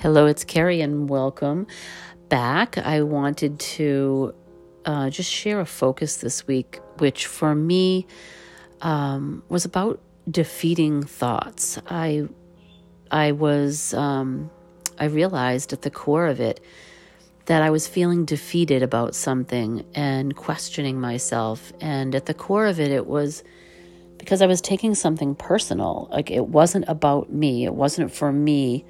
[0.00, 1.66] Hello, it's Carrie, and welcome
[2.28, 2.78] back.
[2.78, 4.32] I wanted to
[4.84, 8.06] uh, just share a focus this week, which for me
[8.80, 10.00] um, was about
[10.30, 11.80] defeating thoughts.
[11.88, 12.28] I
[13.10, 14.52] I was um,
[15.00, 16.60] I realized at the core of it
[17.46, 22.78] that I was feeling defeated about something and questioning myself, and at the core of
[22.78, 23.42] it, it was
[24.16, 26.06] because I was taking something personal.
[26.12, 27.64] Like it wasn't about me.
[27.64, 28.84] It wasn't for me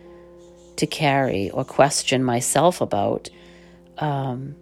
[0.78, 3.28] to carry or question myself about.
[3.98, 4.56] Um,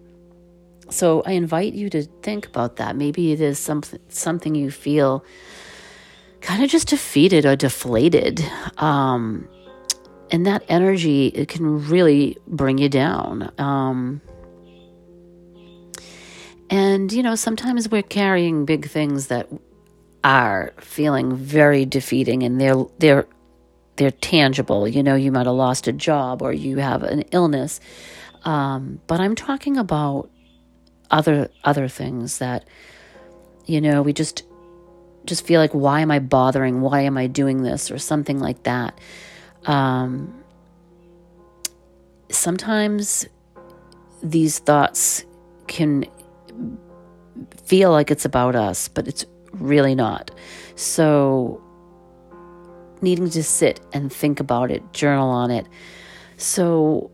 [0.91, 2.97] so I invite you to think about that.
[2.97, 5.25] Maybe it is something something you feel
[6.41, 8.45] kind of just defeated or deflated.
[8.79, 9.49] Um,
[10.31, 13.53] and that energy it can really bring you down.
[13.59, 14.21] Um,
[16.71, 19.49] and you know, sometimes we're carrying big things that
[20.25, 23.27] are feeling very defeating and they're they're
[23.97, 24.87] they're tangible.
[24.87, 27.81] You know, you might have lost a job or you have an illness.
[28.45, 30.31] Um, but I'm talking about
[31.11, 32.67] other other things that
[33.65, 34.43] you know we just
[35.25, 36.81] just feel like why am I bothering?
[36.81, 38.99] Why am I doing this or something like that?
[39.65, 40.33] Um,
[42.31, 43.27] sometimes
[44.23, 45.25] these thoughts
[45.67, 46.07] can
[47.65, 50.31] feel like it's about us, but it's really not.
[50.77, 51.61] So
[53.03, 55.67] needing to sit and think about it, journal on it.
[56.37, 57.11] So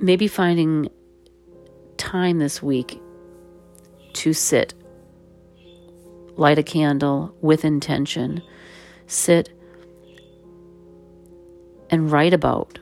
[0.00, 0.88] maybe finding
[1.96, 3.00] time this week
[4.14, 4.74] to sit,
[6.36, 8.42] light a candle with intention,
[9.06, 9.50] sit
[11.90, 12.78] and write about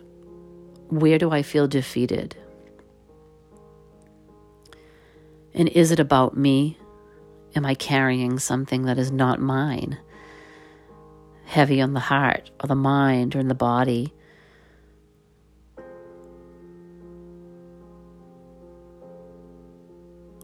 [0.89, 2.37] where do I feel defeated?
[5.55, 6.79] And is it about me?
[7.57, 9.99] Am I carrying something that is not mine?
[11.49, 14.13] Heavy on the heart or the mind or in the body.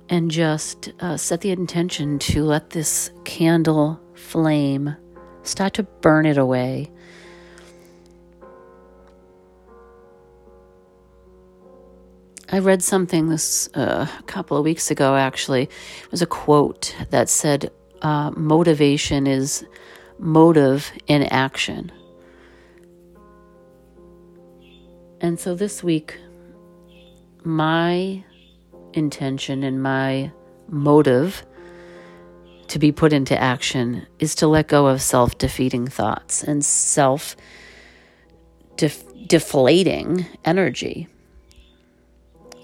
[0.08, 4.96] And just uh, set the intention to let this candle flame
[5.42, 6.90] start to burn it away.
[12.50, 15.64] I read something this uh, a couple of weeks ago, actually.
[15.64, 19.66] It was a quote that said, uh, Motivation is
[20.18, 21.92] motive in action.
[25.20, 26.18] And so this week,
[27.44, 28.24] my
[28.92, 30.30] intention and my
[30.68, 31.44] motive
[32.68, 37.36] to be put into action is to let go of self defeating thoughts and self
[38.76, 41.08] deflating energy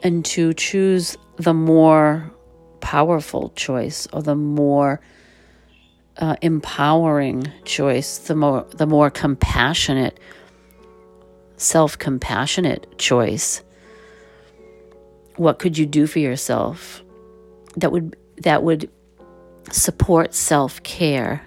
[0.03, 2.31] and to choose the more
[2.81, 5.01] powerful choice or the more
[6.21, 10.21] uh, empowering choice, the more the more compassionate,
[11.57, 13.63] self-compassionate choice.
[15.37, 17.03] What could you do for yourself
[17.77, 18.91] that would that would
[19.71, 21.43] support self-care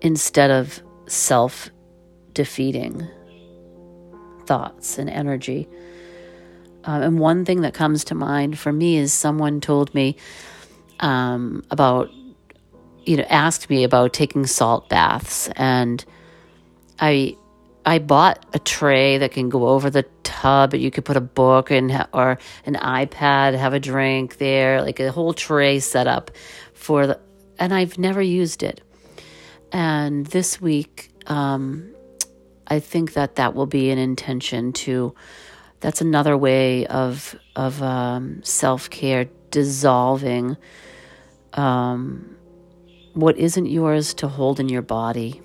[0.00, 3.06] instead of self-defeating
[4.46, 5.68] thoughts and energy?
[6.84, 10.16] Um, and one thing that comes to mind for me is someone told me
[11.00, 12.10] um, about
[13.08, 16.04] you know, asked me about taking salt baths, and
[17.00, 17.38] I
[17.86, 20.74] I bought a tray that can go over the tub.
[20.74, 25.00] And you could put a book and or an iPad, have a drink there, like
[25.00, 26.30] a whole tray set up
[26.74, 27.18] for the.
[27.58, 28.82] And I've never used it.
[29.72, 31.94] And this week, um,
[32.66, 35.14] I think that that will be an intention to.
[35.80, 40.58] That's another way of of um, self care dissolving.
[41.54, 42.37] Um,
[43.18, 45.42] what isn't yours to hold in your body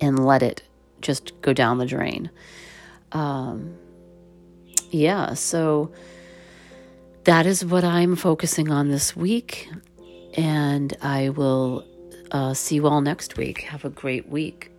[0.00, 0.62] and let it
[1.00, 2.30] just go down the drain.
[3.10, 3.76] Um,
[4.90, 5.90] yeah, so
[7.24, 9.68] that is what I'm focusing on this week.
[10.34, 11.84] And I will
[12.30, 13.62] uh, see you all next week.
[13.62, 14.70] Have a great week.